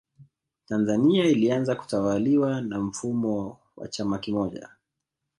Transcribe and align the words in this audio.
Tanzania 0.65 1.25
ilianza 1.25 1.75
kutawaliwa 1.75 2.61
na 2.61 2.79
mfumo 2.79 3.57
wa 3.77 3.87
chama 3.87 4.17
kimoja 4.19 4.69